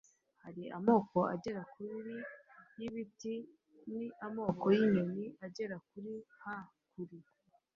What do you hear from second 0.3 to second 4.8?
Hari amoko agera kuri y ibiti n amoko y